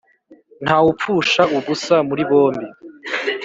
[0.63, 2.65] Ntawupfusha ubusa muri bombi.